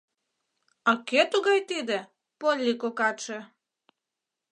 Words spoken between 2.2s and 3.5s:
Полли кокатше?